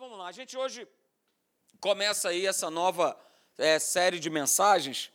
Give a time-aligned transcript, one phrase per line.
[0.00, 0.28] vamos lá.
[0.28, 0.88] A gente hoje
[1.78, 3.14] começa aí essa nova
[3.58, 5.10] é, série de mensagens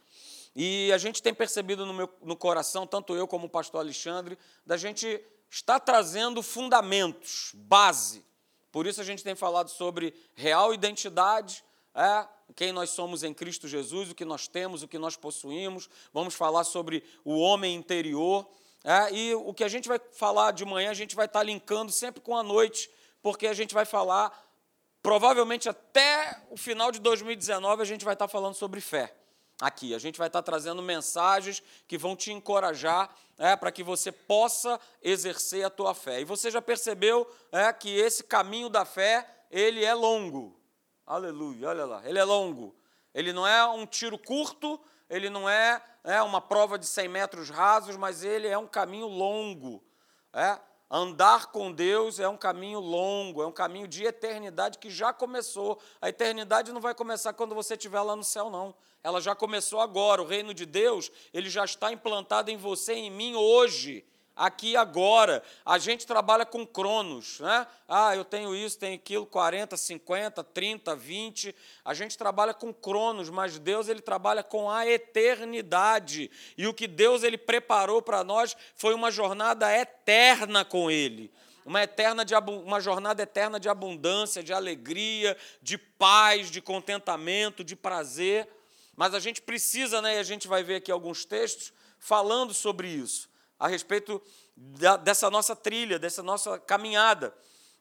[0.56, 4.38] e a gente tem percebido no, meu, no coração, tanto eu como o pastor Alexandre,
[4.64, 5.20] da gente
[5.50, 8.24] estar trazendo fundamentos, base.
[8.72, 11.64] Por isso a gente tem falado sobre real identidade,
[11.96, 15.90] é, quem nós somos em Cristo Jesus, o que nós temos, o que nós possuímos.
[16.14, 18.48] Vamos falar sobre o homem interior.
[18.84, 21.92] É, e o que a gente vai falar de manhã, a gente vai estar linkando
[21.92, 22.88] sempre com a noite,
[23.20, 24.45] porque a gente vai falar
[25.06, 29.16] provavelmente até o final de 2019 a gente vai estar falando sobre fé
[29.62, 29.94] aqui.
[29.94, 34.80] A gente vai estar trazendo mensagens que vão te encorajar é, para que você possa
[35.04, 36.22] exercer a tua fé.
[36.22, 40.60] E você já percebeu é, que esse caminho da fé ele é longo.
[41.06, 42.76] Aleluia, olha lá, ele é longo.
[43.14, 47.52] Ele não é um tiro curto, ele não é, é uma prova de 100 metros
[47.52, 49.84] rasos, mas ele é um caminho longo.
[50.34, 50.60] É?
[50.98, 55.78] Andar com Deus é um caminho longo, é um caminho de eternidade que já começou.
[56.02, 58.74] A eternidade não vai começar quando você estiver lá no céu, não.
[59.04, 60.22] Ela já começou agora.
[60.22, 64.06] O reino de Deus, ele já está implantado em você e em mim hoje
[64.36, 65.42] aqui agora.
[65.66, 67.66] A gente trabalha com cronos, né?
[67.88, 71.56] Ah, eu tenho isso, tenho aquilo, 40, 50, 30, 20.
[71.84, 76.30] A gente trabalha com cronos, mas Deus ele trabalha com a eternidade.
[76.58, 81.32] E o que Deus ele preparou para nós foi uma jornada eterna com ele.
[81.66, 87.76] Uma, eterna de, uma jornada eterna de abundância, de alegria, de paz, de contentamento, de
[87.76, 88.48] prazer.
[88.96, 92.88] Mas a gente precisa, né, e a gente vai ver aqui alguns textos falando sobre
[92.88, 93.28] isso
[93.60, 94.22] a respeito
[94.56, 97.34] da, dessa nossa trilha, dessa nossa caminhada.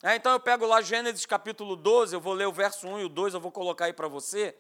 [0.03, 3.05] É, então eu pego lá Gênesis capítulo 12, eu vou ler o verso 1 e
[3.05, 4.55] o 2, eu vou colocar aí para você.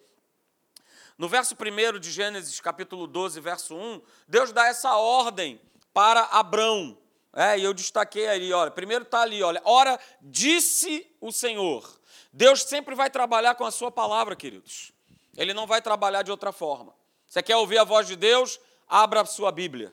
[1.17, 5.61] No verso 1 de Gênesis capítulo 12, verso 1, Deus dá essa ordem
[5.93, 6.99] para Abrão.
[7.37, 11.89] É, e eu destaquei ali, olha, primeiro está ali, olha, ora, disse o Senhor.
[12.33, 14.93] Deus sempre vai trabalhar com a sua palavra, queridos.
[15.37, 16.95] Ele não vai trabalhar de outra forma.
[17.27, 18.61] Você quer ouvir a voz de Deus?
[18.89, 19.93] Abra a sua Bíblia.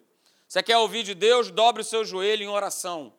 [0.52, 1.50] Você quer ouvir de Deus?
[1.50, 3.14] Dobre o seu joelho em oração.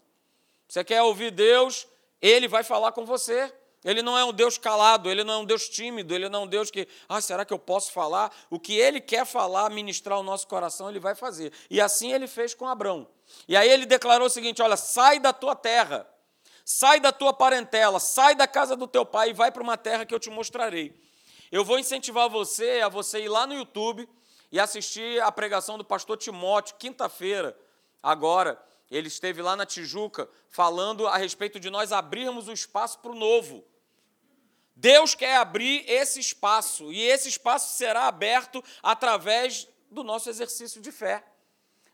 [0.69, 1.89] Você quer ouvir Deus?
[2.21, 3.51] Ele vai falar com você.
[3.83, 6.43] Ele não é um Deus calado, ele não é um Deus tímido, ele não é
[6.43, 8.31] um Deus que, ah, será que eu posso falar?
[8.51, 11.55] O que ele quer falar, ministrar o nosso coração, ele vai fazer.
[11.71, 13.09] E assim ele fez com Abraão.
[13.49, 16.07] E aí ele declarou o seguinte: olha, sai da tua terra,
[16.67, 20.05] sai da tua parentela, sai da casa do teu pai e vai para uma terra
[20.05, 20.95] que eu te mostrarei.
[21.51, 24.07] Eu vou incentivar você a você ir lá no YouTube
[24.53, 27.59] e assisti a pregação do pastor Timóteo, quinta-feira,
[28.03, 28.63] agora.
[28.91, 33.15] Ele esteve lá na Tijuca falando a respeito de nós abrirmos o espaço para o
[33.15, 33.65] novo.
[34.77, 40.93] Deus quer abrir esse espaço, e esse espaço será aberto através do nosso exercício de
[40.93, 41.25] fé.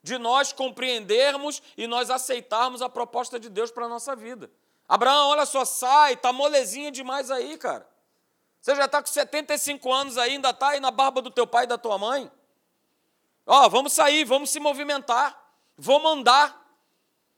[0.02, 4.50] De nós compreendermos e nós aceitarmos a proposta de Deus para a nossa vida.
[4.88, 7.88] Abraão, olha só, sai, tá molezinha demais aí, cara.
[8.60, 11.64] Você já está com 75 anos aí, ainda está aí na barba do teu pai
[11.64, 12.28] e da tua mãe.
[13.50, 15.34] Ó, oh, vamos sair, vamos se movimentar,
[15.75, 16.54] vamos andar,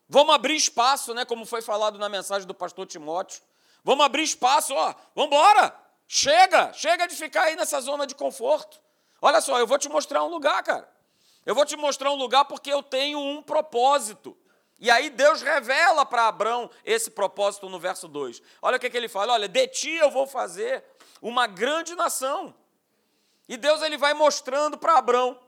[0.08, 1.24] vamos abrir espaço, né?
[1.24, 3.40] Como foi falado na mensagem do pastor Timóteo.
[3.84, 5.72] Vamos abrir espaço, ó, vamos embora.
[6.08, 8.80] Chega, chega de ficar aí nessa zona de conforto.
[9.22, 10.90] Olha só, eu vou te mostrar um lugar, cara.
[11.46, 14.36] Eu vou te mostrar um lugar porque eu tenho um propósito.
[14.80, 18.42] E aí Deus revela para Abraão esse propósito no verso 2.
[18.60, 20.84] Olha o que, que ele fala: olha, de ti eu vou fazer
[21.22, 22.52] uma grande nação.
[23.48, 25.38] E Deus ele vai mostrando para Abraão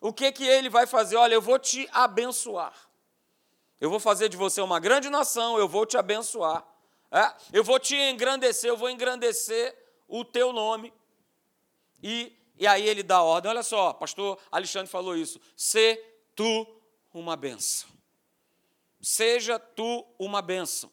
[0.00, 1.16] o que que ele vai fazer?
[1.16, 2.74] Olha, eu vou te abençoar.
[3.80, 6.66] Eu vou fazer de você uma grande nação, eu vou te abençoar.
[7.10, 7.32] É?
[7.52, 9.74] Eu vou te engrandecer, eu vou engrandecer
[10.06, 10.92] o teu nome.
[12.02, 13.50] E, e aí ele dá ordem.
[13.50, 15.40] Olha só, pastor Alexandre falou isso.
[15.56, 15.96] Se
[16.34, 16.66] tu
[17.12, 17.88] uma benção.
[19.00, 20.90] Seja tu uma benção.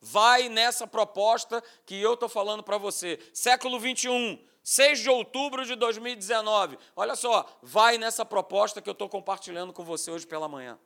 [0.00, 3.18] Vai nessa proposta que eu estou falando para você.
[3.32, 6.76] Século 21, 6 de outubro de 2019.
[6.96, 10.76] Olha só, vai nessa proposta que eu estou compartilhando com você hoje pela manhã.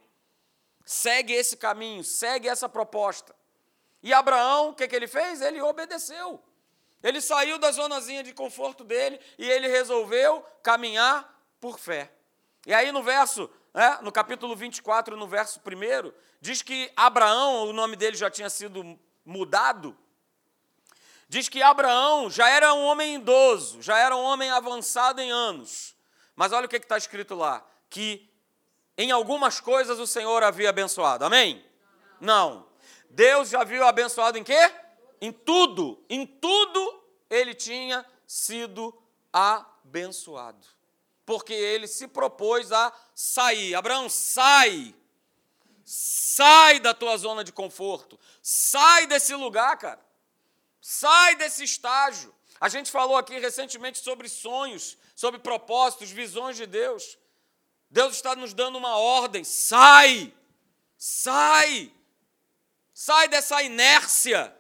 [0.85, 3.35] Segue esse caminho, segue essa proposta.
[4.03, 5.41] E Abraão, o que, que ele fez?
[5.41, 6.43] Ele obedeceu.
[7.03, 12.13] Ele saiu da zonazinha de conforto dele e ele resolveu caminhar por fé.
[12.67, 17.73] E aí no verso, né, no capítulo 24, no verso 1, diz que Abraão, o
[17.73, 19.97] nome dele já tinha sido mudado,
[21.31, 25.95] Diz que Abraão já era um homem idoso, já era um homem avançado em anos.
[26.35, 28.29] Mas olha o que está escrito lá: que
[28.99, 31.25] em algumas coisas o Senhor havia abençoado.
[31.25, 31.65] Amém?
[32.21, 32.67] Não.
[33.09, 34.75] Deus já viu abençoado em quê?
[35.21, 36.05] Em tudo.
[36.11, 37.01] Em tudo
[37.31, 38.93] ele tinha sido
[39.33, 40.67] abençoado.
[41.25, 43.77] Porque ele se propôs a sair.
[43.77, 44.93] Abraão, sai.
[45.85, 48.19] Sai da tua zona de conforto.
[48.43, 50.10] Sai desse lugar, cara.
[50.81, 52.35] Sai desse estágio.
[52.61, 57.19] A gente falou aqui recentemente sobre sonhos, sobre propósitos, visões de Deus.
[57.91, 60.33] Deus está nos dando uma ordem: sai,
[60.97, 61.93] sai,
[62.93, 64.57] sai dessa inércia.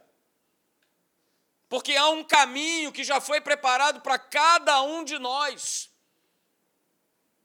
[1.68, 5.88] Porque há um caminho que já foi preparado para cada um de nós.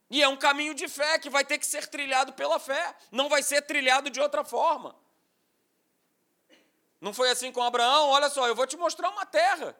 [0.09, 3.27] E é um caminho de fé que vai ter que ser trilhado pela fé, não
[3.29, 4.95] vai ser trilhado de outra forma.
[6.99, 8.09] Não foi assim com Abraão?
[8.09, 9.75] Olha só, eu vou te mostrar uma terra.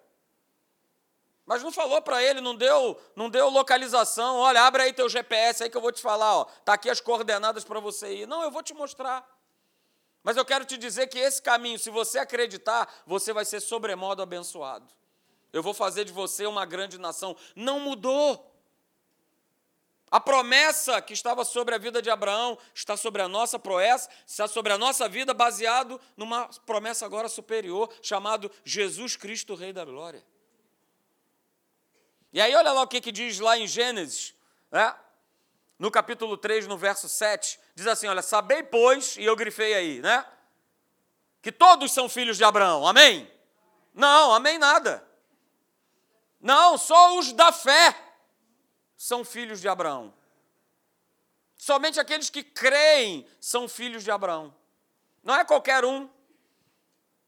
[1.46, 4.38] Mas não falou para ele, não deu, não deu localização.
[4.38, 6.46] Olha, abre aí teu GPS aí que eu vou te falar, ó.
[6.66, 8.28] Tá aqui as coordenadas para você ir.
[8.28, 9.24] Não, eu vou te mostrar.
[10.24, 14.24] Mas eu quero te dizer que esse caminho, se você acreditar, você vai ser sobremodo
[14.24, 14.92] abençoado.
[15.54, 17.38] Eu vou fazer de você uma grande nação.
[17.56, 18.55] Não mudou.
[20.16, 24.48] A promessa que estava sobre a vida de Abraão está sobre a nossa proeza, está
[24.48, 30.26] sobre a nossa vida, baseado numa promessa agora superior, chamado Jesus Cristo, Rei da Glória.
[32.32, 34.34] E aí, olha lá o que, que diz lá em Gênesis,
[34.72, 34.96] né?
[35.78, 40.00] no capítulo 3, no verso 7, diz assim: Olha, sabei, pois, e eu grifei aí,
[40.00, 40.26] né?
[41.42, 43.30] Que todos são filhos de Abraão, amém?
[43.94, 45.06] Não, amém nada.
[46.40, 48.05] Não, só os da fé
[48.98, 50.14] são filhos de Abraão.
[51.58, 54.56] Somente aqueles que creem são filhos de Abraão.
[55.24, 56.10] Não é qualquer um.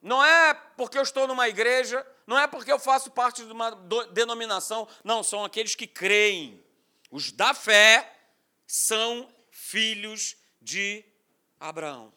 [0.01, 3.71] Não é porque eu estou numa igreja, não é porque eu faço parte de uma
[4.11, 4.87] denominação.
[5.03, 6.63] Não, são aqueles que creem.
[7.09, 8.13] Os da fé
[8.65, 11.03] são filhos de
[11.59, 12.13] Abraão.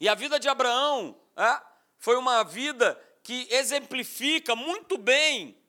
[0.00, 1.60] E a vida de Abraão é,
[1.98, 5.59] foi uma vida que exemplifica muito bem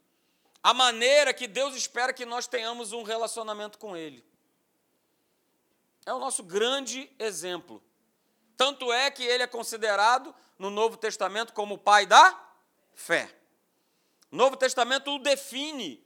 [0.63, 4.24] a maneira que Deus espera que nós tenhamos um relacionamento com Ele.
[6.06, 7.84] É o nosso grande exemplo.
[8.58, 12.40] Tanto é que ele é considerado no Novo Testamento como o pai da
[12.94, 13.34] fé.
[14.31, 16.04] O Novo Testamento o define,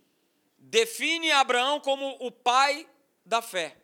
[0.58, 2.88] define Abraão como o pai
[3.26, 3.78] da fé.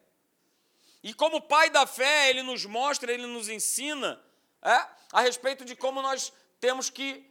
[1.04, 4.22] E como pai da fé, ele nos mostra, ele nos ensina
[4.62, 7.31] é, a respeito de como nós temos que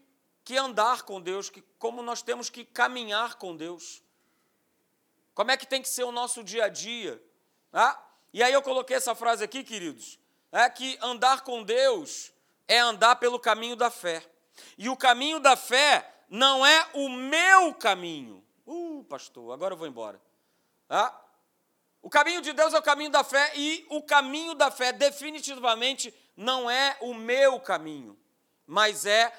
[0.50, 4.02] que andar com Deus, que, como nós temos que caminhar com Deus.
[5.32, 7.23] Como é que tem que ser o nosso dia a dia?
[7.73, 7.97] Ah,
[8.32, 10.19] e aí eu coloquei essa frase aqui, queridos,
[10.50, 12.32] é que andar com Deus
[12.67, 14.29] é andar pelo caminho da fé.
[14.76, 18.44] E o caminho da fé não é o meu caminho.
[18.67, 20.20] Uh, pastor, agora eu vou embora.
[20.88, 21.17] Ah,
[22.03, 26.12] o caminho de Deus é o caminho da fé e o caminho da fé definitivamente
[26.37, 28.19] não é o meu caminho,
[28.67, 29.32] mas é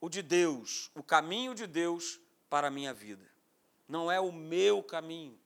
[0.00, 2.18] o de Deus, o caminho de Deus
[2.48, 3.28] para a minha vida.
[3.86, 5.38] Não é o meu caminho.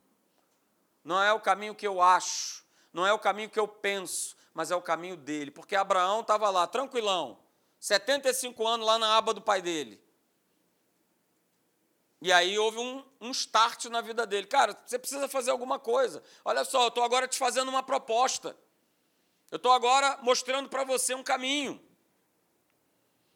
[1.02, 4.70] Não é o caminho que eu acho, não é o caminho que eu penso, mas
[4.70, 5.50] é o caminho dele.
[5.50, 7.38] Porque Abraão estava lá, tranquilão,
[7.78, 10.02] 75 anos lá na aba do pai dele.
[12.22, 14.46] E aí houve um, um start na vida dele.
[14.46, 16.22] Cara, você precisa fazer alguma coisa.
[16.42, 18.56] Olha só, eu estou agora te fazendo uma proposta.
[19.50, 21.78] Eu estou agora mostrando para você um caminho.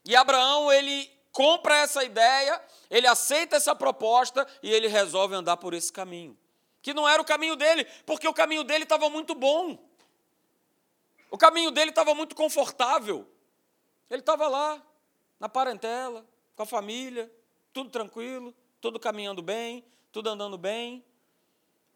[0.08, 2.58] E Abraão, ele compra essa ideia,
[2.88, 6.34] ele aceita essa proposta e ele resolve andar por esse caminho.
[6.80, 9.78] Que não era o caminho dele, porque o caminho dele estava muito bom.
[11.30, 13.28] O caminho dele estava muito confortável.
[14.08, 14.82] Ele estava lá,
[15.38, 16.26] na parentela,
[16.56, 17.30] com a família,
[17.70, 21.04] tudo tranquilo, tudo caminhando bem, tudo andando bem.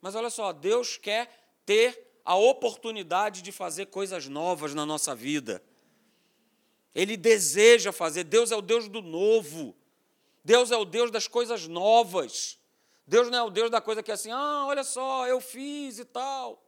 [0.03, 1.31] Mas olha só, Deus quer
[1.65, 5.63] ter a oportunidade de fazer coisas novas na nossa vida.
[6.95, 8.25] Ele deseja fazer.
[8.25, 9.75] Deus é o Deus do novo.
[10.45, 12.59] Deus é o Deus das coisas novas.
[13.07, 15.99] Deus não é o Deus da coisa que é assim, ah, olha só, eu fiz
[15.99, 16.63] e tal.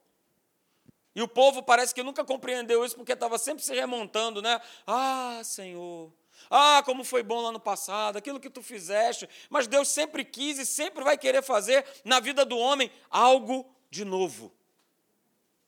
[1.14, 4.60] E o povo parece que nunca compreendeu isso porque estava sempre se remontando, né?
[4.86, 6.12] Ah, Senhor.
[6.50, 9.28] Ah, como foi bom lá no passado, aquilo que tu fizeste.
[9.48, 14.04] Mas Deus sempre quis e sempre vai querer fazer na vida do homem algo de
[14.04, 14.52] novo.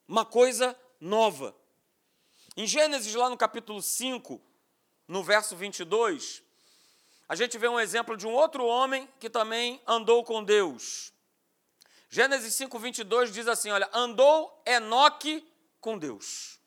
[0.09, 1.55] Uma coisa nova.
[2.57, 4.41] Em Gênesis, lá no capítulo 5,
[5.07, 6.43] no verso 22,
[7.29, 11.13] a gente vê um exemplo de um outro homem que também andou com Deus.
[12.09, 15.45] Gênesis 5, 22 diz assim: Olha, andou Enoque
[15.81, 16.61] com Deus.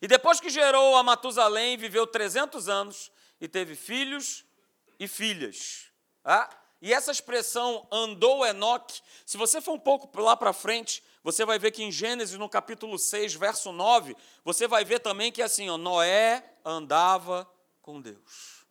[0.00, 4.44] E depois que gerou a Matusalém, viveu 300 anos e teve filhos
[4.98, 5.86] e filhas.
[6.24, 6.48] Ah?
[6.80, 11.58] E essa expressão andou Enoque, se você for um pouco lá para frente, você vai
[11.58, 15.68] ver que em Gênesis, no capítulo 6, verso 9, você vai ver também que assim,
[15.68, 17.48] ó, Noé andava
[17.88, 18.66] com Deus.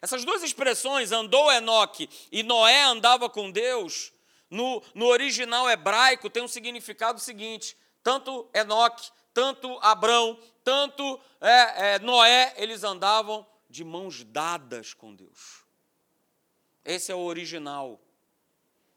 [0.00, 4.12] Essas duas expressões, andou Enoque e Noé andava com Deus,
[4.48, 11.98] no, no original hebraico tem um significado seguinte: tanto Enoque, tanto Abrão, tanto é, é,
[11.98, 15.64] Noé, eles andavam de mãos dadas com Deus.
[16.84, 18.00] Esse é o original.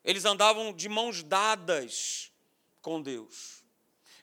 [0.04, 2.32] Eles andavam de mãos dadas
[2.84, 3.64] com Deus.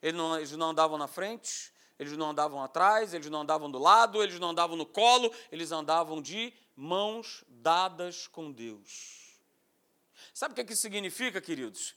[0.01, 3.79] Eles não, eles não andavam na frente, eles não andavam atrás, eles não andavam do
[3.79, 9.41] lado, eles não andavam no colo, eles andavam de mãos dadas com Deus.
[10.35, 11.95] Sabe o que isso significa, queridos?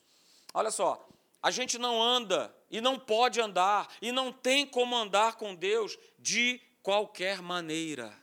[0.53, 1.07] Olha só,
[1.41, 5.97] a gente não anda e não pode andar e não tem como andar com Deus
[6.17, 8.13] de qualquer maneira.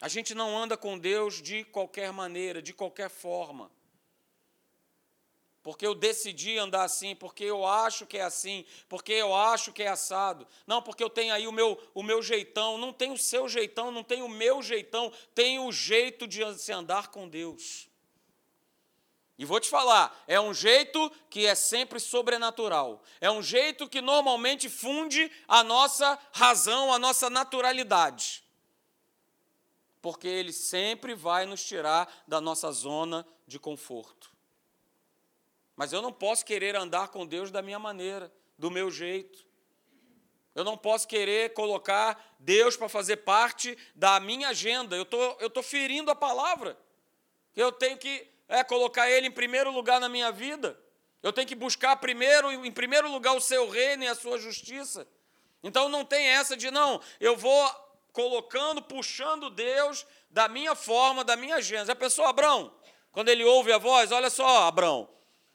[0.00, 3.70] A gente não anda com Deus de qualquer maneira, de qualquer forma.
[5.62, 9.82] Porque eu decidi andar assim, porque eu acho que é assim, porque eu acho que
[9.82, 10.46] é assado.
[10.66, 12.76] Não, porque eu tenho aí o meu, o meu jeitão.
[12.76, 16.72] Não tem o seu jeitão, não tem o meu jeitão, tem o jeito de se
[16.72, 17.88] andar com Deus.
[19.38, 23.02] E vou te falar, é um jeito que é sempre sobrenatural.
[23.20, 28.42] É um jeito que normalmente funde a nossa razão, a nossa naturalidade
[30.02, 34.31] porque Ele sempre vai nos tirar da nossa zona de conforto.
[35.76, 39.46] Mas eu não posso querer andar com Deus da minha maneira, do meu jeito.
[40.54, 44.94] Eu não posso querer colocar Deus para fazer parte da minha agenda.
[44.94, 46.78] Eu tô, estou tô ferindo a palavra.
[47.56, 50.78] Eu tenho que é, colocar Ele em primeiro lugar na minha vida.
[51.22, 55.06] Eu tenho que buscar primeiro, em primeiro lugar o seu reino e a sua justiça.
[55.62, 57.70] Então não tem essa de não, eu vou
[58.12, 61.92] colocando, puxando Deus da minha forma, da minha agenda.
[61.92, 62.74] A pessoa, Abrão,
[63.12, 65.08] quando ele ouve a voz, olha só, Abrão,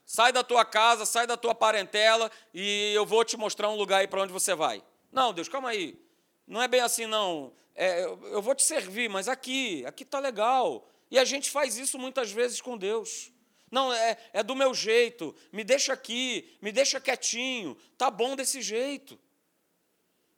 [0.07, 3.99] sai da tua casa, sai da tua parentela e eu vou te mostrar um lugar
[3.99, 4.81] aí para onde você vai.
[5.11, 6.01] Não, Deus, calma aí.
[6.47, 7.53] Não é bem assim, não.
[7.75, 10.89] É, eu vou te servir, mas aqui, aqui está legal.
[11.11, 13.33] E a gente faz isso muitas vezes com Deus.
[13.69, 18.61] Não, é, é do meu jeito, me deixa aqui, me deixa quietinho, tá bom desse
[18.61, 19.19] jeito.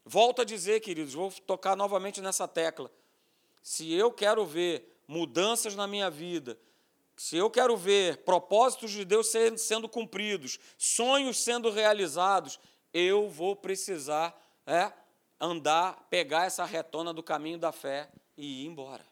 [0.03, 2.91] Volto a dizer, queridos, vou tocar novamente nessa tecla.
[3.61, 6.59] Se eu quero ver mudanças na minha vida,
[7.19, 12.57] se eu quero ver propósitos de Deus sendo cumpridos, sonhos sendo realizados,
[12.93, 14.33] eu vou precisar
[14.65, 14.89] é,
[15.37, 19.05] andar, pegar essa retona do caminho da fé e ir embora.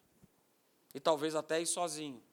[0.95, 2.23] E talvez até ir sozinho,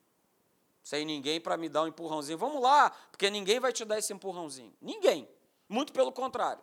[0.81, 2.39] sem ninguém para me dar um empurrãozinho.
[2.39, 4.73] Vamos lá, porque ninguém vai te dar esse empurrãozinho.
[4.81, 5.29] Ninguém.
[5.69, 6.63] Muito pelo contrário.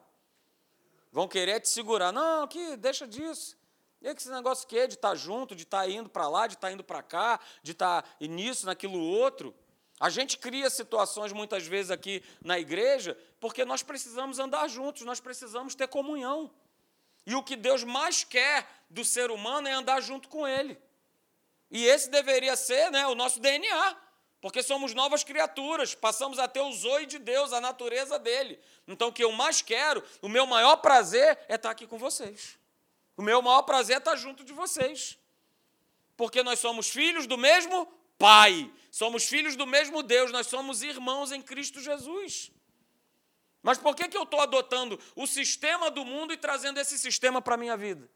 [1.12, 2.13] Vão querer te segurar.
[2.13, 3.58] Não, que deixa disso.
[4.01, 6.48] E esse negócio que é de estar tá junto, de estar tá indo para lá,
[6.48, 9.53] de estar tá indo para cá, de estar nisso, naquilo outro.
[10.00, 15.20] A gente cria situações muitas vezes aqui na igreja porque nós precisamos andar juntos, nós
[15.20, 16.51] precisamos ter comunhão.
[17.25, 20.79] E o que Deus mais quer do ser humano é andar junto com Ele.
[21.70, 23.98] E esse deveria ser né, o nosso DNA
[24.41, 28.60] porque somos novas criaturas, passamos a ter o zoe de Deus, a natureza dele.
[28.88, 32.58] Então, o que eu mais quero, o meu maior prazer é estar aqui com vocês.
[33.22, 35.16] O meu maior prazer é estar junto de vocês.
[36.18, 37.86] Porque nós somos filhos do mesmo
[38.18, 42.51] Pai, somos filhos do mesmo Deus, nós somos irmãos em Cristo Jesus.
[43.62, 47.44] Mas por que, que eu estou adotando o sistema do mundo e trazendo esse sistema
[47.44, 48.10] para a minha vida?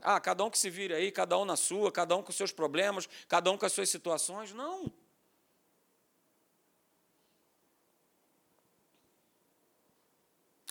[0.00, 2.52] Ah, cada um que se vire aí, cada um na sua, cada um com seus
[2.52, 4.54] problemas, cada um com as suas situações.
[4.54, 4.90] Não.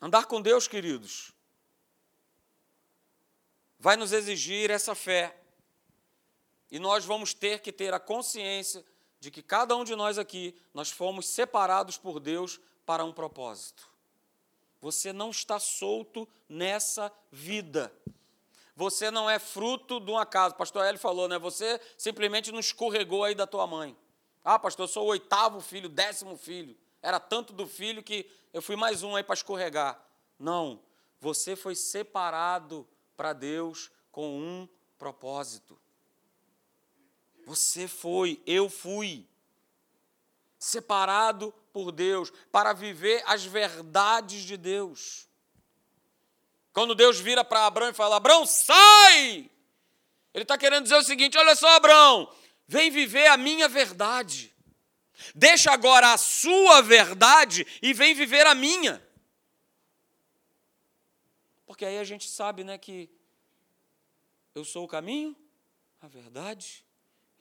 [0.01, 1.35] Andar com Deus, queridos,
[3.86, 5.38] vai nos exigir essa fé.
[6.72, 8.84] E nós vamos ter que ter a consciência
[9.20, 13.88] de que cada um de nós aqui, nós fomos separados por Deus para um propósito.
[14.82, 17.94] Você não está solto nessa vida.
[18.75, 20.56] Você não é fruto de um acaso.
[20.56, 21.38] Pastor Hélio falou, né?
[21.38, 23.96] Você simplesmente não escorregou aí da tua mãe.
[24.44, 26.75] Ah, pastor, eu sou o oitavo filho, décimo filho.
[27.04, 30.04] Era tanto do filho que eu fui mais um aí para escorregar.
[30.39, 30.82] Não.
[31.22, 35.79] Você foi separado para Deus com um propósito.
[37.45, 39.27] Você foi, eu fui.
[40.57, 45.27] Separado por Deus para viver as verdades de Deus.
[46.74, 49.50] Quando Deus vira para Abraão e fala: Abraão, sai!
[50.34, 52.34] Ele está querendo dizer o seguinte: olha só, Abraão,
[52.67, 54.53] vem viver a minha verdade.
[55.34, 59.04] Deixa agora a sua verdade e vem viver a minha.
[61.75, 63.10] Porque aí a gente sabe, né, que
[64.55, 65.36] eu sou o caminho,
[66.01, 66.86] a verdade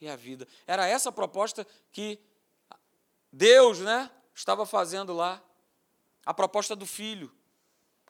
[0.01, 0.45] e a vida.
[0.67, 2.19] Era essa a proposta que
[3.31, 5.41] Deus, né, estava fazendo lá.
[6.25, 7.33] A proposta do filho.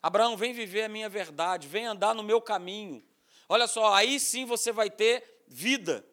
[0.01, 3.05] Abraão, vem viver a minha verdade, vem andar no meu caminho.
[3.48, 6.03] Olha só, aí sim você vai ter vida.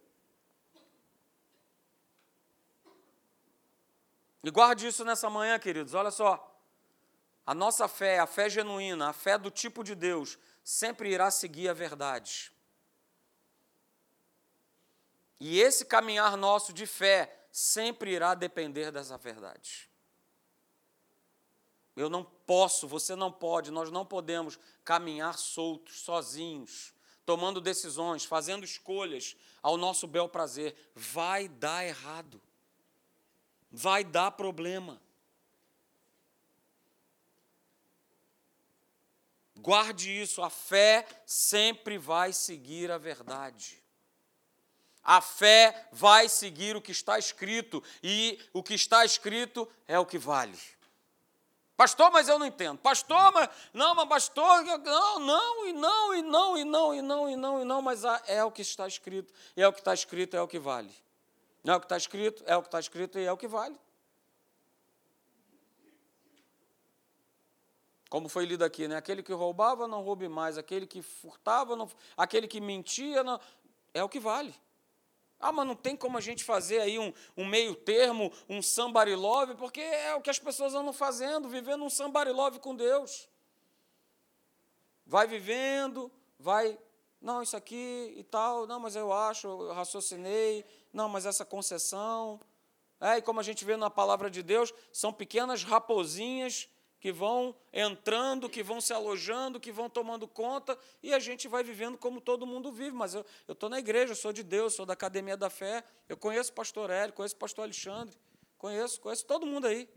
[4.45, 5.95] E guarde isso nessa manhã, queridos.
[5.95, 6.52] Olha só.
[7.47, 11.69] A nossa fé, a fé genuína, a fé do tipo de Deus, sempre irá seguir
[11.69, 12.53] a verdade.
[15.41, 19.91] E esse caminhar nosso de fé sempre irá depender dessa verdade.
[21.97, 26.95] Eu não posso, você não pode, nós não podemos caminhar soltos, sozinhos,
[27.27, 30.75] tomando decisões, fazendo escolhas ao nosso bel prazer.
[30.95, 32.41] Vai dar errado.
[33.71, 35.01] Vai dar problema.
[39.63, 43.81] Guarde isso, a fé sempre vai seguir a verdade.
[45.05, 50.05] A fé vai seguir o que está escrito, e o que está escrito é o
[50.05, 50.59] que vale.
[51.77, 52.79] Pastor, mas eu não entendo.
[52.79, 57.31] Pastor, mas não, mas pastor, não, não, e não, e não, e não, e não,
[57.31, 59.95] e não, e não, mas é o que está escrito, e é o que está
[59.95, 60.93] escrito, é o que vale.
[61.63, 63.47] Não é o que está escrito, é o que está escrito e é o que
[63.47, 63.79] vale.
[68.13, 68.95] Como foi lido aqui, né?
[68.95, 70.59] Aquele que roubava, não roube mais.
[70.59, 73.41] Aquele que furtava, não, aquele que mentia, não,
[73.95, 74.55] é o que vale.
[75.41, 79.15] Ah, mas não tem como a gente fazer aí um, um meio termo, um somebody
[79.15, 83.31] love, porque é o que as pessoas andam fazendo, vivendo um somebody love com Deus.
[85.07, 86.79] Vai vivendo, vai,
[87.19, 92.39] não, isso aqui e tal, não, mas eu acho, eu raciocinei, não, mas essa concessão.
[93.01, 96.69] É, e como a gente vê na palavra de Deus, são pequenas raposinhas
[97.03, 101.65] que vão entrando, que vão se alojando, que vão tomando conta, e a gente vai
[101.65, 102.93] vivendo como todo mundo vive.
[102.93, 106.53] Mas eu estou na igreja, sou de Deus, sou da Academia da Fé, eu conheço
[106.53, 108.17] o pastor Hélio, conheço o pastor Alexandre,
[108.57, 109.89] conheço, conheço todo mundo aí.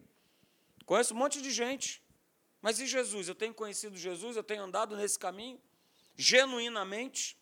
[0.84, 2.02] Conheço um monte de gente.
[2.60, 3.28] Mas e Jesus?
[3.28, 5.62] Eu tenho conhecido Jesus, eu tenho andado nesse caminho,
[6.18, 7.38] genuinamente.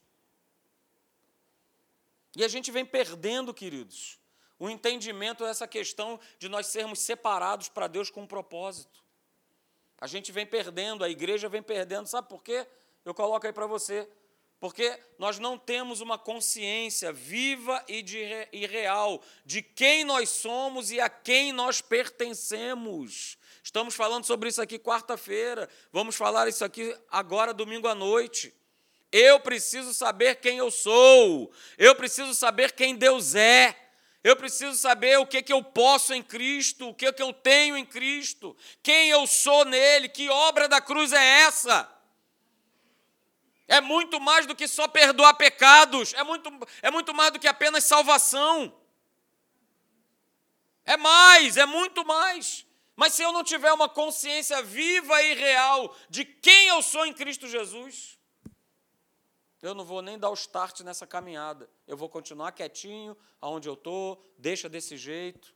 [2.36, 4.20] E a gente vem perdendo, queridos,
[4.60, 9.02] o entendimento dessa questão de nós sermos separados para Deus com um propósito.
[10.04, 12.68] A gente vem perdendo, a igreja vem perdendo, sabe por quê?
[13.06, 14.06] Eu coloco aí para você.
[14.60, 20.92] Porque nós não temos uma consciência viva e, de, e real de quem nós somos
[20.92, 23.38] e a quem nós pertencemos.
[23.64, 28.54] Estamos falando sobre isso aqui quarta-feira, vamos falar isso aqui agora, domingo à noite.
[29.10, 33.74] Eu preciso saber quem eu sou, eu preciso saber quem Deus é.
[34.24, 37.76] Eu preciso saber o que, que eu posso em Cristo, o que, que eu tenho
[37.76, 41.90] em Cristo, quem eu sou nele, que obra da cruz é essa.
[43.68, 46.50] É muito mais do que só perdoar pecados, é muito,
[46.82, 48.74] é muito mais do que apenas salvação.
[50.86, 52.66] É mais, é muito mais.
[52.96, 57.14] Mas se eu não tiver uma consciência viva e real de quem eu sou em
[57.14, 58.18] Cristo Jesus,
[59.64, 61.70] eu não vou nem dar o start nessa caminhada.
[61.88, 65.56] Eu vou continuar quietinho, aonde eu estou, deixa desse jeito.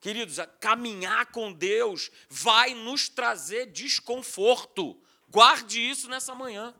[0.00, 4.98] Queridos, caminhar com Deus vai nos trazer desconforto.
[5.28, 6.74] Guarde isso nessa manhã.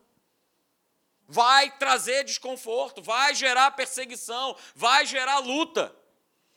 [1.26, 5.94] Vai trazer desconforto, vai gerar perseguição, vai gerar luta.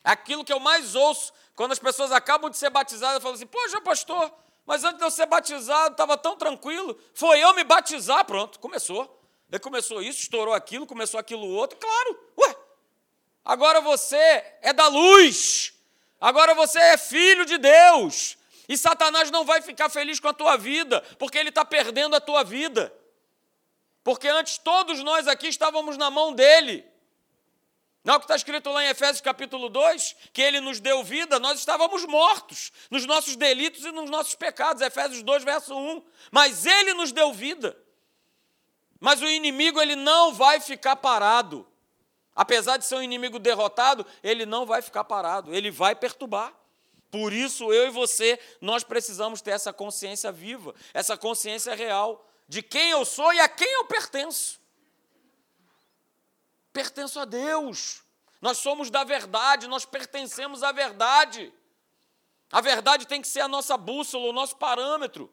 [0.01, 3.81] Aquilo que eu mais ouço quando as pessoas acabam de ser batizadas, falam assim: Poxa,
[3.81, 4.34] pastor,
[4.65, 6.97] mas antes de eu ser batizado, estava tão tranquilo.
[7.13, 9.19] Foi eu me batizar, pronto, começou.
[9.52, 11.78] Ele começou isso, estourou aquilo, começou aquilo outro.
[11.78, 12.56] Claro, ué.
[13.43, 14.17] Agora você
[14.62, 15.74] é da luz.
[16.19, 18.38] Agora você é filho de Deus.
[18.69, 22.21] E Satanás não vai ficar feliz com a tua vida, porque ele está perdendo a
[22.21, 22.93] tua vida.
[24.04, 26.86] Porque antes todos nós aqui estávamos na mão dele.
[28.03, 30.15] Não é o que está escrito lá em Efésios capítulo 2?
[30.33, 34.81] Que ele nos deu vida, nós estávamos mortos nos nossos delitos e nos nossos pecados.
[34.81, 36.03] Efésios 2, verso 1.
[36.31, 37.77] Mas ele nos deu vida.
[38.99, 41.67] Mas o inimigo ele não vai ficar parado.
[42.35, 46.53] Apesar de ser um inimigo derrotado, ele não vai ficar parado, ele vai perturbar.
[47.11, 52.61] Por isso, eu e você, nós precisamos ter essa consciência viva, essa consciência real de
[52.63, 54.61] quem eu sou e a quem eu pertenço
[56.71, 58.01] pertenço a Deus.
[58.41, 61.53] Nós somos da verdade, nós pertencemos à verdade.
[62.51, 65.31] A verdade tem que ser a nossa bússola, o nosso parâmetro.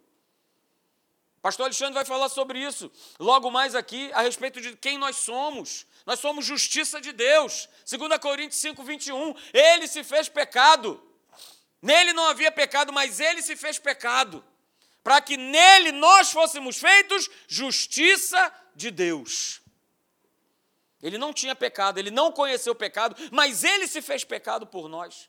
[1.40, 5.86] Pastor Alexandre vai falar sobre isso logo mais aqui, a respeito de quem nós somos.
[6.04, 7.68] Nós somos justiça de Deus.
[7.88, 9.34] 2 Coríntios 5, 21.
[9.52, 11.02] Ele se fez pecado.
[11.80, 14.44] Nele não havia pecado, mas ele se fez pecado.
[15.02, 19.60] Para que nele nós fôssemos feitos justiça de Deus.
[21.02, 24.88] Ele não tinha pecado, ele não conheceu o pecado, mas ele se fez pecado por
[24.88, 25.28] nós.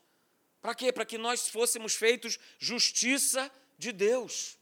[0.62, 0.92] Para quê?
[0.92, 4.58] Para que nós fôssemos feitos justiça de Deus.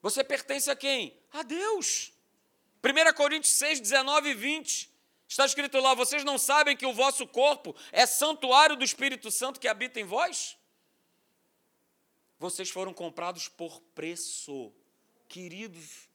[0.00, 1.18] Você pertence a quem?
[1.32, 2.12] A Deus.
[2.82, 4.90] 1 Coríntios 6, 19 e 20.
[5.28, 9.60] Está escrito lá: vocês não sabem que o vosso corpo é santuário do Espírito Santo
[9.60, 10.56] que habita em vós?
[12.38, 14.72] Vocês foram comprados por preço.
[15.28, 16.08] queridos,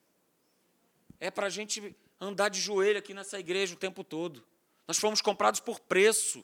[1.20, 4.46] é para a gente andar de joelho aqui nessa igreja o tempo todo.
[4.88, 6.44] Nós fomos comprados por preço.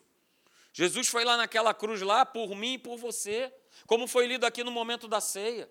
[0.74, 3.54] Jesus foi lá naquela cruz lá por mim e por você,
[3.86, 5.70] como foi lido aqui no momento da ceia.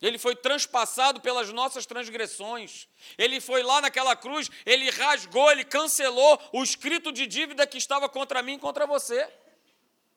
[0.00, 2.86] Ele foi transpassado pelas nossas transgressões.
[3.16, 8.08] Ele foi lá naquela cruz, ele rasgou, ele cancelou o escrito de dívida que estava
[8.08, 9.28] contra mim e contra você.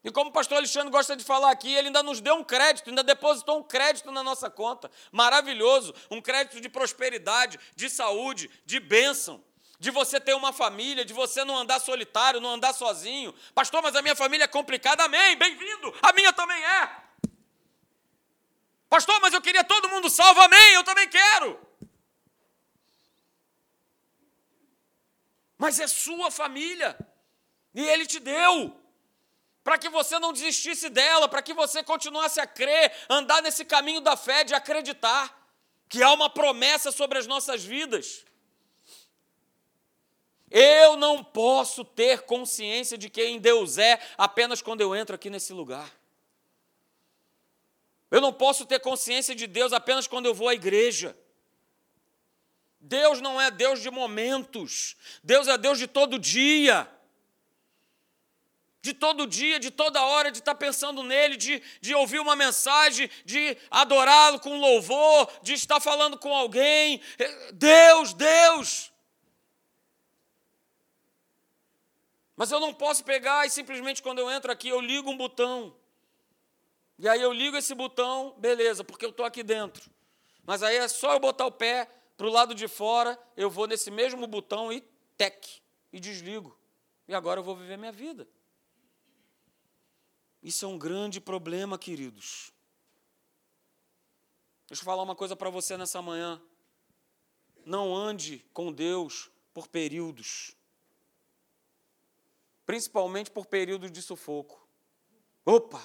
[0.04, 2.90] E como o pastor Alexandre gosta de falar aqui, ele ainda nos deu um crédito,
[2.90, 4.90] ainda depositou um crédito na nossa conta.
[5.12, 9.44] Maravilhoso, um crédito de prosperidade, de saúde, de bênção,
[9.78, 13.36] de você ter uma família, de você não andar solitário, não andar sozinho.
[13.54, 15.04] Pastor, mas a minha família é complicada.
[15.04, 15.94] Amém, bem-vindo.
[16.02, 17.04] A minha também é.
[18.90, 20.40] Pastor, mas eu queria todo mundo salvo.
[20.40, 21.60] Amém, eu também quero.
[25.58, 26.98] Mas é sua família.
[27.76, 28.79] E ele te deu
[29.70, 34.02] para que você não desistisse dela, para que você continuasse a crer, andar nesse caminho
[34.02, 35.48] da fé, de acreditar
[35.88, 38.26] que há uma promessa sobre as nossas vidas.
[40.50, 45.54] Eu não posso ter consciência de quem Deus é apenas quando eu entro aqui nesse
[45.54, 45.88] lugar.
[48.10, 51.16] Eu não posso ter consciência de Deus apenas quando eu vou à igreja.
[52.80, 56.92] Deus não é Deus de momentos, Deus é Deus de todo dia
[58.90, 63.10] de todo dia, de toda hora, de estar pensando nele, de, de ouvir uma mensagem,
[63.24, 67.02] de adorá-lo com louvor, de estar falando com alguém.
[67.54, 68.92] Deus, Deus!
[72.36, 75.76] Mas eu não posso pegar e simplesmente quando eu entro aqui eu ligo um botão.
[76.98, 79.90] E aí eu ligo esse botão, beleza, porque eu estou aqui dentro.
[80.46, 83.68] Mas aí é só eu botar o pé para o lado de fora, eu vou
[83.68, 84.82] nesse mesmo botão e
[85.16, 85.62] tec,
[85.94, 86.58] e desligo.
[87.08, 88.28] E agora eu vou viver minha vida.
[90.42, 92.52] Isso é um grande problema, queridos.
[94.68, 96.42] Deixa eu falar uma coisa para você nessa manhã.
[97.66, 100.56] Não ande com Deus por períodos.
[102.66, 104.68] Principalmente por períodos de sufoco.
[105.46, 105.82] Opa,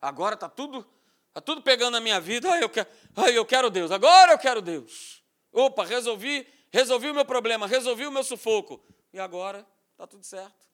[0.00, 0.86] agora está tudo,
[1.32, 2.50] tá tudo pegando na minha vida.
[2.52, 3.90] Ai, eu quero, ai, eu quero Deus.
[3.90, 5.22] Agora eu quero Deus.
[5.50, 8.84] Opa, resolvi, resolvi o meu problema, resolvi o meu sufoco.
[9.12, 10.66] E agora está tudo certo.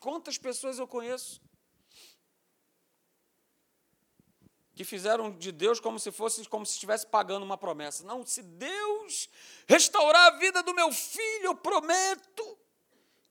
[0.00, 1.40] Quantas pessoas eu conheço
[4.78, 8.04] que fizeram de Deus como se fosse como se estivesse pagando uma promessa.
[8.04, 9.28] Não, se Deus
[9.66, 12.56] restaurar a vida do meu filho, eu prometo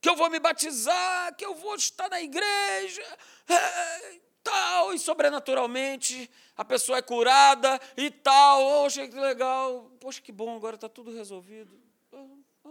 [0.01, 6.29] que eu vou me batizar, que eu vou estar na igreja, é, tal, e sobrenaturalmente
[6.57, 8.83] a pessoa é curada e tal.
[8.83, 9.89] Poxa, que legal.
[10.01, 11.81] Poxa, que bom, agora está tudo resolvido.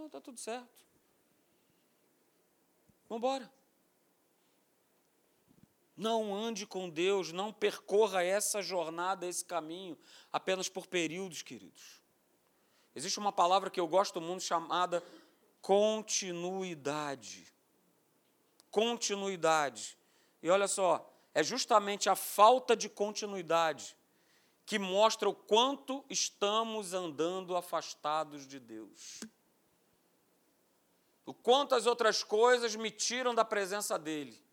[0.05, 0.85] Está tudo certo.
[3.09, 3.56] Vamos embora.
[5.97, 9.97] Não ande com Deus, não percorra essa jornada, esse caminho,
[10.31, 11.99] apenas por períodos, queridos.
[12.93, 15.03] Existe uma palavra que eu gosto muito chamada
[15.59, 17.51] continuidade.
[18.69, 19.97] Continuidade.
[20.43, 23.97] E olha só, é justamente a falta de continuidade
[24.67, 29.21] que mostra o quanto estamos andando afastados de Deus.
[31.25, 34.46] O quanto as outras coisas me tiram da presença dele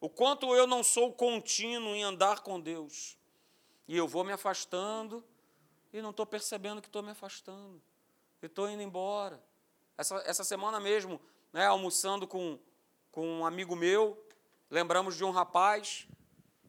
[0.00, 3.16] o quanto eu não sou contínuo em andar com Deus.
[3.86, 5.24] E eu vou me afastando
[5.92, 7.82] e não estou percebendo que estou me afastando.
[8.40, 9.42] E estou indo embora.
[9.96, 11.20] Essa, essa semana mesmo,
[11.52, 12.58] né, almoçando com,
[13.10, 14.22] com um amigo meu,
[14.70, 16.06] lembramos de um rapaz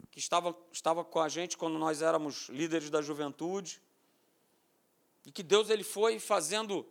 [0.10, 3.80] que estava, estava com a gente quando nós éramos líderes da juventude.
[5.24, 6.88] E que Deus ele foi fazendo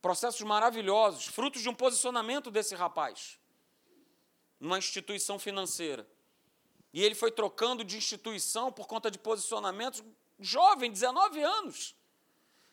[0.00, 3.38] processos maravilhosos, frutos de um posicionamento desse rapaz
[4.64, 6.08] numa instituição financeira.
[6.90, 10.02] E ele foi trocando de instituição por conta de posicionamentos,
[10.40, 11.94] jovem, 19 anos,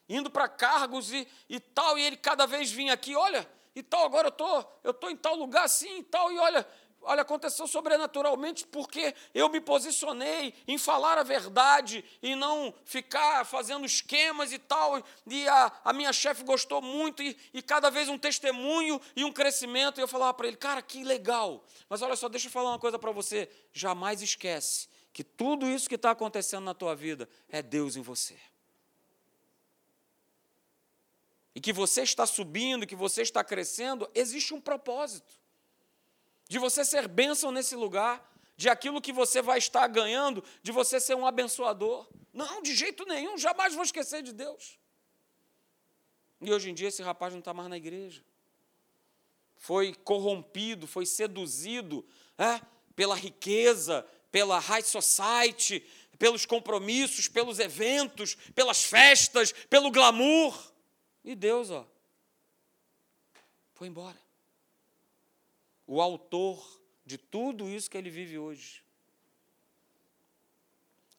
[0.08, 4.06] indo para cargos e, e tal, e ele cada vez vinha aqui, olha, e tal,
[4.06, 6.66] agora eu tô, eu tô em tal lugar assim e tal, e olha,
[7.04, 13.86] Olha, aconteceu sobrenaturalmente porque eu me posicionei em falar a verdade e não ficar fazendo
[13.86, 15.04] esquemas e tal.
[15.26, 19.32] E a, a minha chefe gostou muito, e, e, cada vez um testemunho e um
[19.32, 20.00] crescimento.
[20.00, 21.66] E eu falava para ele, cara, que legal.
[21.90, 23.50] Mas olha só, deixa eu falar uma coisa para você.
[23.74, 28.38] Jamais esquece que tudo isso que está acontecendo na tua vida é Deus em você.
[31.56, 35.41] E que você está subindo, que você está crescendo, existe um propósito
[36.52, 41.00] de você ser bênção nesse lugar, de aquilo que você vai estar ganhando, de você
[41.00, 42.06] ser um abençoador.
[42.34, 44.78] Não, de jeito nenhum, jamais vou esquecer de Deus.
[46.42, 48.22] E hoje em dia esse rapaz não está mais na igreja.
[49.56, 52.06] Foi corrompido, foi seduzido
[52.38, 52.60] é,
[52.98, 55.82] pela riqueza, pela high society,
[56.20, 60.54] pelos compromissos, pelos eventos, pelas festas, pelo glamour.
[61.24, 61.88] E Deus, ó,
[63.74, 64.20] foi embora.
[65.92, 66.66] O autor
[67.06, 68.82] de tudo isso que ele vive hoje.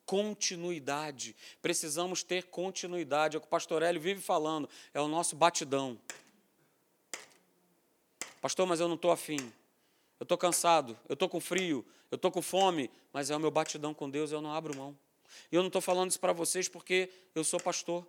[0.06, 1.36] Continuidade.
[1.60, 3.36] Precisamos ter continuidade.
[3.36, 4.66] É o que o pastor Hélio vive falando.
[4.94, 6.00] É o nosso batidão.
[8.40, 9.52] Pastor, mas eu não estou afim.
[10.18, 13.50] Eu estou cansado, eu estou com frio, eu estou com fome, mas é o meu
[13.50, 14.96] batidão com Deus, eu não abro mão.
[15.50, 18.06] E eu não estou falando isso para vocês porque eu sou pastor.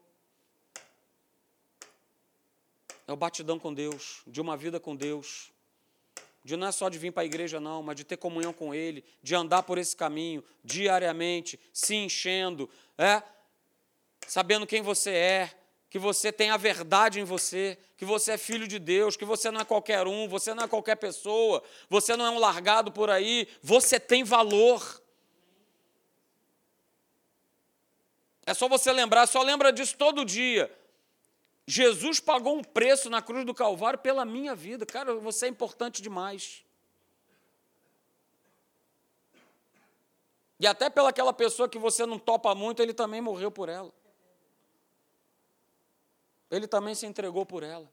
[3.06, 5.52] É o batidão com Deus, de uma vida com Deus.
[6.44, 8.74] De não é só de vir para a igreja, não, mas de ter comunhão com
[8.74, 13.24] Ele, de andar por esse caminho diariamente, se enchendo, é?
[14.28, 15.52] sabendo quem você é,
[15.90, 19.52] que você tem a verdade em você, que você é filho de Deus, que você
[19.52, 23.10] não é qualquer um, você não é qualquer pessoa, você não é um largado por
[23.10, 25.02] aí, você tem valor.
[28.46, 30.70] É só você lembrar, só lembra disso todo dia.
[31.66, 34.86] Jesus pagou um preço na cruz do Calvário pela minha vida.
[34.86, 36.64] Cara, você é importante demais.
[40.60, 43.94] E até pelaquela pessoa que você não topa muito, ele também morreu por ela.
[46.52, 47.90] Ele também se entregou por ela.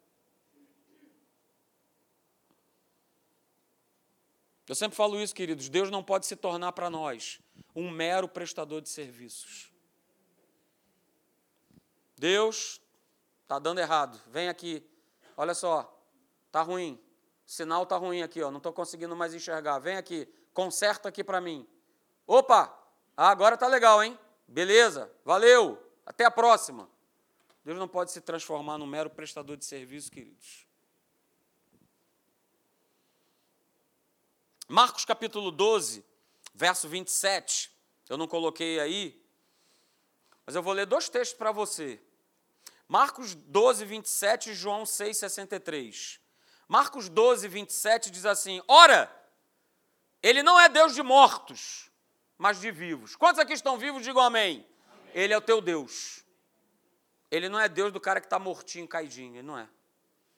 [4.69, 5.69] Eu sempre falo isso, queridos.
[5.69, 7.41] Deus não pode se tornar para nós
[7.75, 9.73] um mero prestador de serviços.
[12.17, 12.81] Deus
[13.51, 14.21] está dando errado.
[14.29, 14.81] Vem aqui.
[15.37, 15.93] Olha só.
[16.47, 16.95] Está ruim.
[17.45, 18.49] O sinal está ruim aqui, ó.
[18.49, 19.81] Não estou conseguindo mais enxergar.
[19.81, 20.33] Vem aqui.
[20.55, 21.67] Conserta aqui para mim.
[22.29, 22.73] Opa!
[23.17, 24.17] Ah, agora está legal, hein?
[24.47, 25.11] Beleza.
[25.25, 25.85] Valeu.
[26.07, 26.89] Até a próxima.
[27.65, 30.65] Deus não pode se transformar num mero prestador de serviço, queridos.
[34.69, 36.05] Marcos capítulo 12,
[36.55, 37.73] verso 27.
[38.09, 39.21] Eu não coloquei aí,
[40.47, 42.01] mas eu vou ler dois textos para você.
[42.91, 46.19] Marcos 12, 27 e João 6, 63.
[46.67, 49.09] Marcos 12, 27 diz assim: Ora,
[50.21, 51.89] ele não é Deus de mortos,
[52.37, 53.15] mas de vivos.
[53.15, 54.03] Quantos aqui estão vivos?
[54.03, 54.67] Digam amém.
[54.93, 55.11] amém.
[55.15, 56.25] Ele é o teu Deus.
[57.31, 59.69] Ele não é Deus do cara que está mortinho, caidinho, ele não é.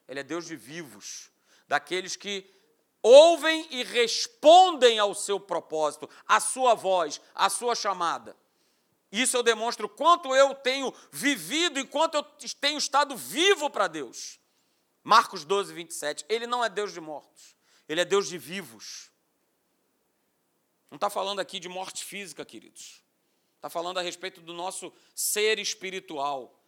[0.07, 1.31] Ele é Deus de vivos,
[1.67, 2.47] daqueles que
[3.03, 8.37] ouvem e respondem ao seu propósito, à sua voz, à sua chamada.
[9.13, 12.23] Isso eu demonstro quanto eu tenho vivido e quanto eu
[12.59, 14.41] tenho estado vivo para Deus.
[15.05, 16.25] Marcos 12, 27.
[16.29, 17.55] Ele não é Deus de mortos,
[17.87, 19.13] ele é Deus de vivos.
[20.91, 23.03] Não está falando aqui de morte física, queridos.
[23.57, 26.59] Está falando a respeito do nosso ser espiritual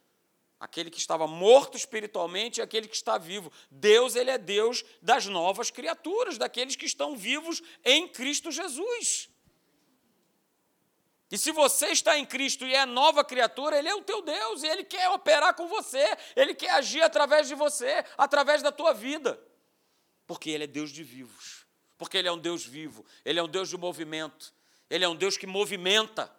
[0.59, 3.51] aquele que estava morto espiritualmente e aquele que está vivo.
[3.69, 9.29] Deus, ele é Deus das novas criaturas, daqueles que estão vivos em Cristo Jesus.
[11.31, 14.63] E se você está em Cristo e é nova criatura, Ele é o teu Deus
[14.63, 18.93] e Ele quer operar com você, Ele quer agir através de você, através da tua
[18.93, 19.39] vida.
[20.27, 21.65] Porque Ele é Deus de vivos,
[21.97, 24.53] porque Ele é um Deus vivo, Ele é um Deus de movimento,
[24.89, 26.31] Ele é um Deus que movimenta.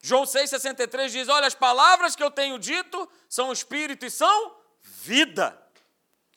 [0.00, 5.60] João 6,63 diz: Olha, as palavras que eu tenho dito são espírito e são vida.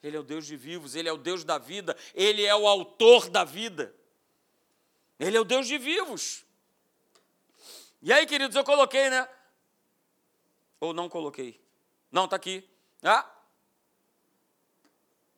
[0.04, 2.68] Ele é o Deus de vivos, ele é o Deus da vida, ele é o
[2.68, 3.96] autor da vida.
[5.22, 6.44] Ele é o Deus de vivos.
[8.02, 9.30] E aí, queridos, eu coloquei, né?
[10.80, 11.62] Ou não coloquei?
[12.12, 12.68] Não, está aqui.
[13.04, 13.30] Ah?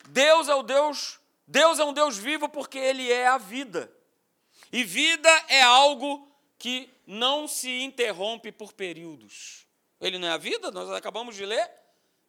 [0.08, 3.93] Deus é o Deus, Deus é um Deus vivo porque ele é a vida.
[4.72, 9.67] E vida é algo que não se interrompe por períodos.
[10.00, 11.69] Ele não é a vida, nós acabamos de ler,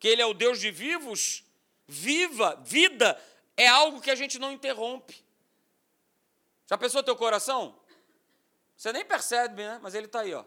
[0.01, 1.45] que ele é o Deus de vivos.
[1.87, 3.17] Viva, vida
[3.57, 5.25] é algo que a gente não interrompe.
[6.67, 7.79] Já pensou teu coração?
[8.77, 9.79] Você nem percebe, né?
[9.83, 10.45] Mas ele está aí, ó.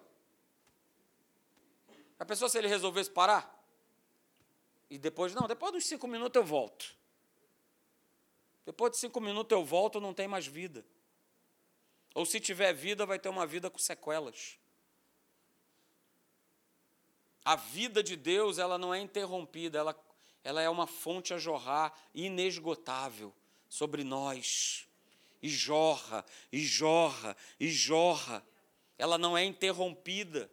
[2.20, 3.54] Já pensou se ele resolvesse parar?
[4.90, 6.96] E depois, não, depois dos cinco minutos eu volto.
[8.66, 10.86] Depois de cinco minutos eu volto, não tem mais vida.
[12.16, 14.58] Ou se tiver vida, vai ter uma vida com sequelas.
[17.46, 19.96] A vida de Deus, ela não é interrompida, ela,
[20.44, 23.34] ela é uma fonte a jorrar inesgotável
[23.70, 24.88] sobre nós.
[25.42, 28.44] E jorra, e jorra, e jorra.
[28.98, 30.50] Ela não é interrompida.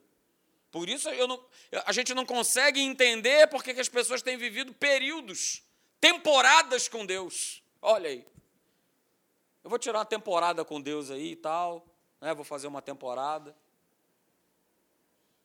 [0.71, 1.43] Por isso não,
[1.87, 5.63] a gente não consegue entender porque que as pessoas têm vivido períodos,
[6.01, 7.63] temporadas com Deus.
[7.81, 8.27] Olha aí.
[9.63, 11.87] Eu vou tirar uma temporada com Deus aí e tal,
[12.21, 12.35] né?
[12.35, 13.57] vou fazer uma temporada.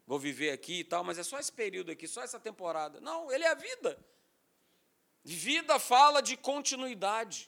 [0.05, 2.99] Vou viver aqui e tal, mas é só esse período aqui, só essa temporada.
[2.99, 4.03] Não, ele é a vida.
[5.23, 7.47] Vida fala de continuidade.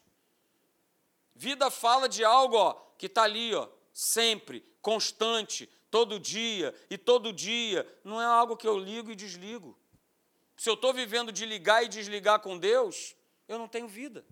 [1.42, 7.34] Vida fala de algo ó, que está ali, ó, sempre, constante, todo dia e todo
[7.34, 7.84] dia.
[8.04, 9.76] Não é algo que eu ligo e desligo.
[10.56, 13.16] Se eu estou vivendo de ligar e desligar com Deus,
[13.48, 14.24] eu não tenho vida.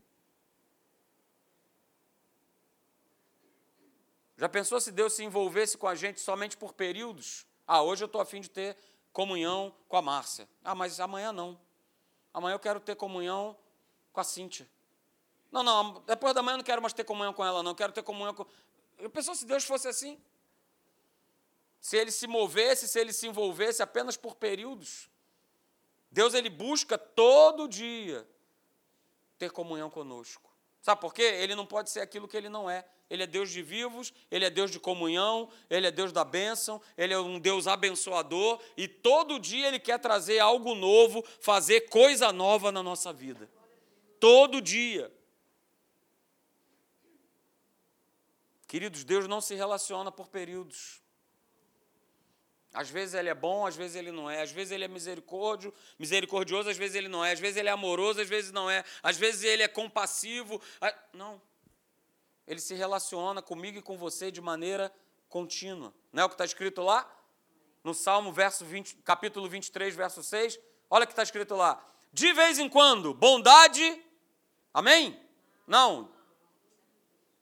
[4.38, 7.43] Já pensou se Deus se envolvesse com a gente somente por períodos?
[7.65, 8.78] Ah, hoje eu estou afim de ter
[9.12, 10.48] comunhão com a Márcia.
[10.63, 11.60] Ah, mas amanhã não.
[12.32, 13.58] Amanhã eu quero ter comunhão
[14.13, 14.69] com a Cíntia.
[15.52, 17.72] Não, não, depois da manhã eu não quero mais ter comunhão com ela, não.
[17.72, 18.46] Eu quero ter comunhão com.
[18.98, 20.20] Eu pensou se Deus fosse assim?
[21.80, 25.10] Se ele se movesse, se ele se envolvesse apenas por períodos.
[26.12, 28.28] Deus ele busca todo dia
[29.38, 30.50] ter comunhão conosco.
[30.82, 31.24] Sabe por quê?
[31.24, 32.86] Ele não pode ser aquilo que ele não é.
[33.10, 36.80] Ele é Deus de vivos, ele é Deus de comunhão, ele é Deus da bênção,
[36.96, 42.32] ele é um Deus abençoador e todo dia ele quer trazer algo novo, fazer coisa
[42.32, 43.50] nova na nossa vida.
[44.20, 45.12] Todo dia.
[48.70, 51.02] Queridos, Deus não se relaciona por períodos.
[52.72, 54.44] Às vezes ele é bom, às vezes ele não é.
[54.44, 57.32] Às vezes ele é misericórdio, misericordioso, às vezes ele não é.
[57.32, 58.84] Às vezes ele é amoroso, às vezes não é.
[59.02, 60.62] Às vezes ele é compassivo.
[61.12, 61.42] Não.
[62.46, 64.94] Ele se relaciona comigo e com você de maneira
[65.28, 65.92] contínua.
[66.14, 67.12] Não é o que está escrito lá?
[67.84, 70.60] No Salmo, verso 20, capítulo 23, verso 6.
[70.92, 71.84] Olha o que está escrito lá.
[72.14, 74.00] De vez em quando, bondade.
[74.72, 75.20] Amém?
[75.66, 76.19] Não.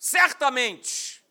[0.07, 1.21] Certamente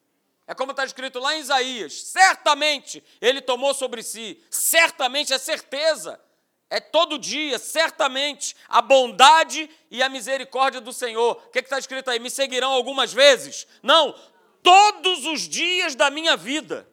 [0.47, 6.21] é como está escrito lá em Isaías: certamente ele tomou sobre si, certamente é certeza,
[6.69, 11.43] é todo dia, certamente, a bondade e a misericórdia do Senhor.
[11.47, 12.19] O que está escrito aí?
[12.19, 13.67] Me seguirão algumas vezes?
[13.83, 14.15] Não,
[14.63, 16.87] todos os dias da minha vida.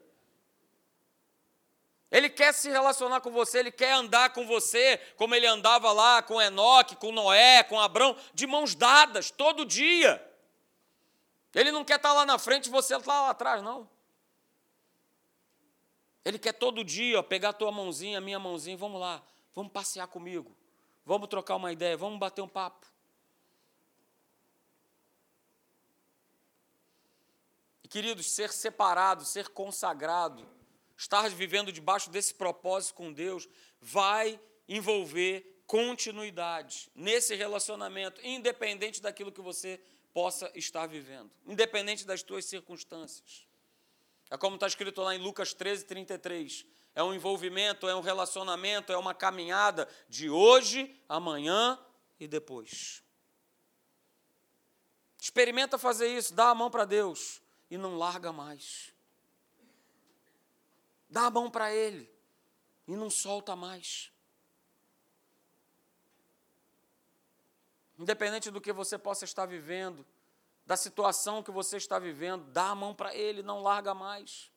[2.10, 6.22] Ele quer se relacionar com você, ele quer andar com você, como ele andava lá
[6.22, 10.33] com Enoque, com Noé, com Abraão, de mãos dadas, todo dia.
[11.54, 13.90] Ele não quer estar lá na frente e você estar lá atrás, não.
[16.26, 19.22] Ele quer todo dia ó, pegar a tua mãozinha, a minha mãozinha, vamos lá,
[19.54, 20.56] vamos passear comigo,
[21.06, 22.88] vamos trocar uma ideia, vamos bater um papo.
[27.84, 30.48] E, queridos, ser separado, ser consagrado,
[30.98, 33.48] estar vivendo debaixo desse propósito com Deus,
[33.82, 39.82] vai envolver continuidade nesse relacionamento, independente daquilo que você
[40.14, 43.48] possa estar vivendo, independente das tuas circunstâncias.
[44.30, 46.66] É como está escrito lá em Lucas 13, 33.
[46.96, 51.80] É um envolvimento, é um relacionamento, é uma caminhada de hoje, amanhã
[52.20, 53.04] e depois.
[55.20, 58.94] Experimenta fazer isso, dá a mão para Deus e não larga mais.
[61.10, 62.12] Dá a mão para Ele
[62.88, 64.13] e não solta mais.
[68.04, 70.06] Independente do que você possa estar vivendo,
[70.66, 74.52] da situação que você está vivendo, dá a mão para Ele, não larga mais.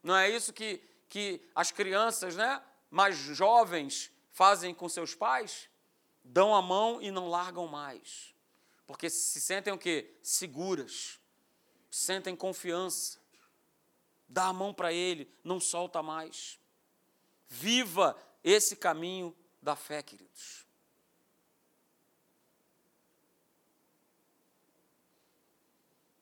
[0.00, 5.68] Não é isso que, que as crianças né, mais jovens fazem com seus pais?
[6.22, 8.32] Dão a mão e não largam mais.
[8.86, 10.14] Porque se sentem o quê?
[10.22, 11.18] Seguras.
[11.90, 13.18] Sentem confiança.
[14.28, 16.56] Dá a mão para Ele, não solta mais.
[17.48, 20.63] Viva esse caminho da fé, queridos.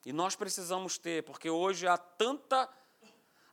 [0.05, 2.69] E nós precisamos ter, porque hoje há tanta,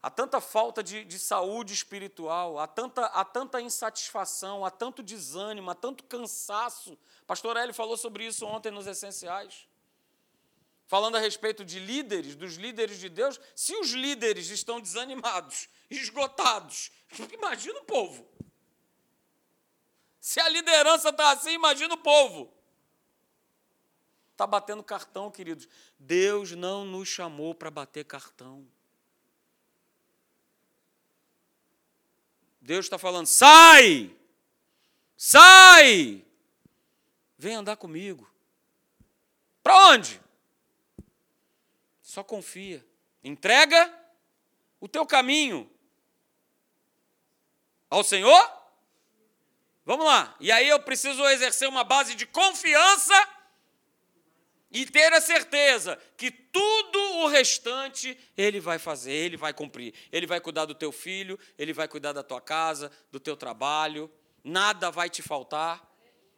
[0.03, 5.71] há tanta falta de, de saúde espiritual, há tanta, há tanta insatisfação, há tanto desânimo,
[5.71, 6.99] há tanto cansaço.
[7.27, 9.69] Pastor Hélio falou sobre isso ontem nos Essenciais.
[10.87, 16.91] Falando a respeito de líderes, dos líderes de Deus, se os líderes estão desanimados, esgotados,
[17.33, 18.29] imagina o povo.
[20.21, 22.53] Se a liderança está assim, imagina o povo.
[24.41, 25.69] Está batendo cartão, queridos.
[25.99, 28.67] Deus não nos chamou para bater cartão.
[32.59, 34.17] Deus está falando: sai!
[35.15, 36.25] Sai!
[37.37, 38.33] Vem andar comigo.
[39.63, 40.19] Para onde?
[42.01, 42.83] Só confia.
[43.23, 43.95] Entrega
[44.81, 45.71] o teu caminho
[47.91, 48.51] ao Senhor.
[49.85, 50.35] Vamos lá.
[50.41, 53.40] E aí eu preciso exercer uma base de confiança
[54.73, 59.93] e ter a certeza que tudo o restante ele vai fazer, ele vai cumprir.
[60.13, 64.11] Ele vai cuidar do teu filho, ele vai cuidar da tua casa, do teu trabalho.
[64.45, 65.85] Nada vai te faltar.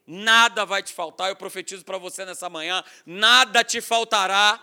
[0.07, 1.29] Nada vai te faltar.
[1.29, 4.61] Eu profetizo para você nessa manhã: nada te faltará.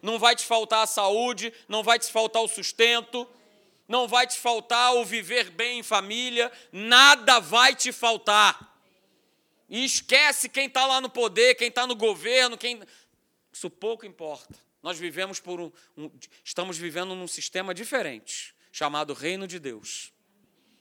[0.00, 3.28] Não vai te faltar a saúde, não vai te faltar o sustento,
[3.88, 8.75] não vai te faltar o viver bem em família, nada vai te faltar.
[9.68, 12.80] E esquece quem está lá no poder, quem está no governo, quem.
[13.52, 14.54] Isso pouco importa.
[14.82, 16.10] Nós vivemos por um, um
[16.44, 20.12] estamos vivendo num sistema diferente, chamado Reino de Deus.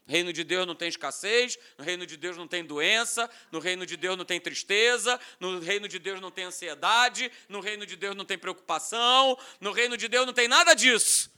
[0.06, 3.58] No reino de Deus não tem escassez, no reino de Deus não tem doença, no
[3.58, 7.88] reino de Deus não tem tristeza, no reino de Deus não tem ansiedade, no reino
[7.88, 11.32] de Deus não tem preocupação, no reino de Deus não tem nada disso.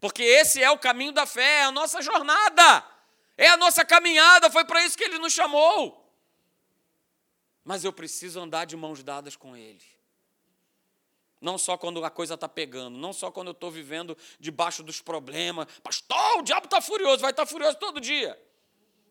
[0.00, 2.82] Porque esse é o caminho da fé, é a nossa jornada,
[3.36, 6.03] é a nossa caminhada, foi para isso que ele nos chamou.
[7.64, 9.82] Mas eu preciso andar de mãos dadas com ele.
[11.40, 15.00] Não só quando a coisa está pegando, não só quando eu estou vivendo debaixo dos
[15.00, 15.66] problemas.
[15.82, 18.38] Pastor, o diabo está furioso, vai estar tá furioso todo dia.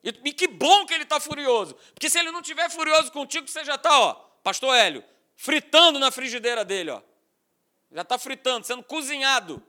[0.03, 1.75] E, que bom que ele está furioso.
[1.93, 5.03] Porque se ele não estiver furioso contigo, você já está, ó, pastor Hélio,
[5.35, 7.01] fritando na frigideira dele, ó.
[7.91, 9.63] Já está fritando, sendo cozinhado.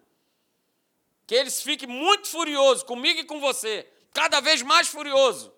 [1.26, 3.88] Que eles fiquem muito furiosos comigo e com você.
[4.12, 5.52] Cada vez mais furioso.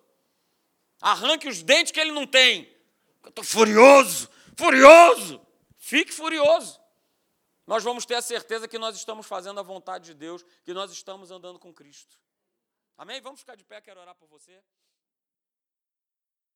[1.01, 2.76] Arranque os dentes que ele não tem.
[3.27, 5.47] Eu estou furioso, furioso.
[5.77, 6.81] Fique furioso
[7.67, 10.93] nós vamos ter a certeza que nós estamos fazendo a vontade de Deus, que nós
[10.93, 12.21] estamos andando com Cristo.
[12.97, 13.21] Amém?
[13.21, 14.63] Vamos ficar de pé, quero orar por você.